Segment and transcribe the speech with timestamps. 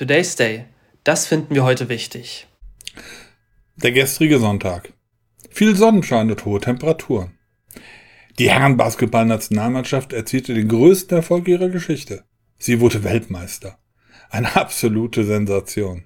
[0.00, 0.64] Today's Day.
[1.04, 2.46] Das finden wir heute wichtig.
[3.76, 4.94] Der gestrige Sonntag.
[5.50, 7.38] Viel Sonnenschein und hohe Temperaturen.
[8.38, 12.24] Die Herren-Basketball-Nationalmannschaft erzielte den größten Erfolg ihrer Geschichte.
[12.56, 13.78] Sie wurde Weltmeister.
[14.30, 16.04] Eine absolute Sensation.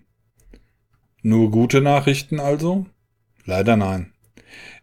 [1.23, 2.87] Nur gute Nachrichten also?
[3.45, 4.13] Leider nein.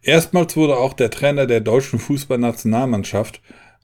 [0.02, 3.41] Erstmals wurde auch der Trainer der deutschen Fußballnationalmannschaft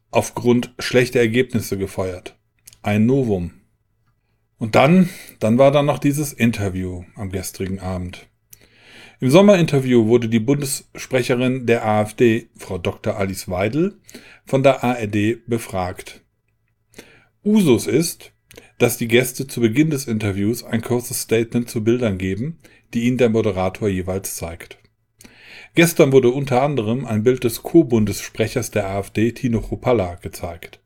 [0.09, 2.37] aufgrund schlechter Ergebnisse gefeuert.
[2.81, 3.56] Ein Novum.
[4.59, 8.27] Und dann, dann war da noch dieses Interview am gestrigen Abend.
[9.19, 13.17] Im Sommerinterview wurde die Bundessprecherin der AfD, Frau Dr.
[13.17, 13.99] Alice Weidel,
[14.45, 16.21] von der ARD befragt.
[17.43, 18.31] Usus ist,
[18.77, 22.59] dass die Gäste zu Beginn des Interviews ein kurzes Statement zu Bildern geben,
[22.93, 24.77] die ihnen der Moderator jeweils zeigt.
[25.73, 30.79] Gestern wurde unter anderem ein Bild des Co-Bundessprechers der AfD, Tino Chrupalla, gezeigt.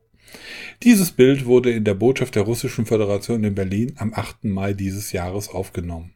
[0.84, 4.46] Dieses Bild wurde in der Botschaft der Russischen Föderation in Berlin am 8.
[4.46, 6.14] Mai dieses Jahres aufgenommen.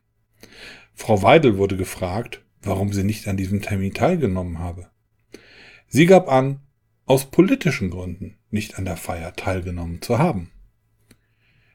[0.93, 4.89] Frau Weidel wurde gefragt, warum sie nicht an diesem Termin teilgenommen habe.
[5.87, 6.61] Sie gab an,
[7.05, 10.51] aus politischen Gründen nicht an der Feier teilgenommen zu haben.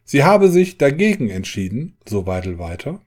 [0.05, 3.01] Sie habe sich dagegen entschieden, so Weidel weiter,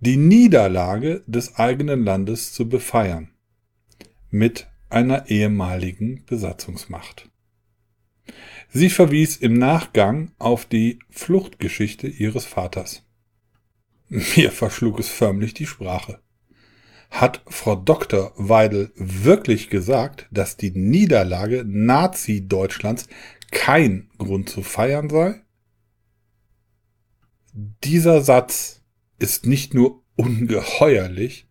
[0.00, 3.30] die Niederlage des eigenen Landes zu befeiern
[4.30, 7.30] mit einer ehemaligen Besatzungsmacht.
[8.68, 13.04] Sie verwies im Nachgang auf die Fluchtgeschichte ihres Vaters.
[14.08, 16.20] Mir verschlug es förmlich die Sprache.
[17.10, 18.32] Hat Frau Dr.
[18.36, 23.08] Weidel wirklich gesagt, dass die Niederlage Nazi-Deutschlands
[23.50, 25.42] kein Grund zu feiern sei?
[27.52, 28.82] Dieser Satz
[29.18, 31.48] ist nicht nur ungeheuerlich,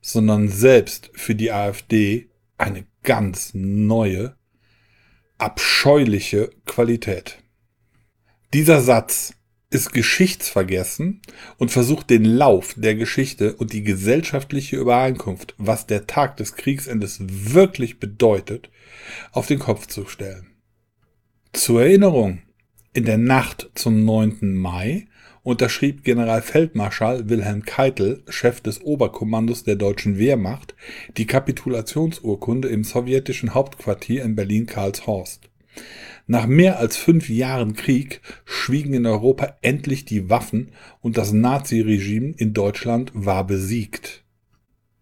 [0.00, 4.36] sondern selbst für die AfD eine ganz neue,
[5.40, 7.38] abscheuliche Qualität.
[8.52, 9.34] Dieser Satz
[9.70, 11.22] ist geschichtsvergessen
[11.56, 17.18] und versucht den Lauf der Geschichte und die gesellschaftliche Übereinkunft, was der Tag des Kriegsendes
[17.20, 18.70] wirklich bedeutet,
[19.30, 20.48] auf den Kopf zu stellen.
[21.52, 22.42] Zur Erinnerung,
[22.92, 24.54] in der Nacht zum 9.
[24.54, 25.06] Mai
[25.42, 30.74] unterschrieb Generalfeldmarschall Wilhelm Keitel, Chef des Oberkommandos der deutschen Wehrmacht,
[31.16, 35.48] die Kapitulationsurkunde im sowjetischen Hauptquartier in Berlin-Karlshorst.
[36.26, 42.34] Nach mehr als fünf Jahren Krieg schwiegen in Europa endlich die Waffen und das Naziregime
[42.36, 44.24] in Deutschland war besiegt.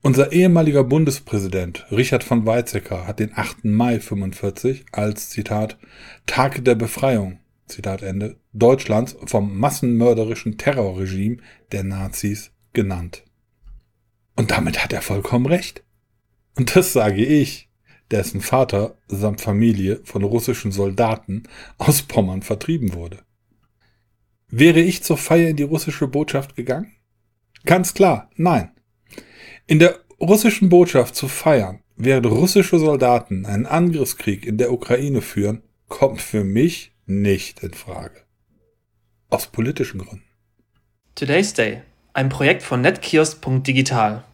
[0.00, 3.64] Unser ehemaliger Bundespräsident Richard von Weizsäcker hat den 8.
[3.64, 5.76] Mai 45 als Zitat
[6.24, 11.38] Tag der Befreiung Zitat Ende Deutschlands vom massenmörderischen Terrorregime
[11.72, 13.24] der Nazis genannt.
[14.36, 15.84] Und damit hat er vollkommen recht.
[16.56, 17.68] Und das sage ich,
[18.10, 21.44] dessen Vater samt Familie von russischen Soldaten
[21.76, 23.20] aus Pommern vertrieben wurde.
[24.48, 26.92] Wäre ich zur Feier in die russische Botschaft gegangen?
[27.64, 28.70] Ganz klar, nein.
[29.66, 35.62] In der russischen Botschaft zu feiern, während russische Soldaten einen Angriffskrieg in der Ukraine führen,
[35.88, 38.22] kommt für mich nicht in Frage.
[39.30, 40.24] Aus politischen Gründen.
[41.14, 41.82] Today's Day,
[42.12, 44.24] ein Projekt von netkiosk.digital.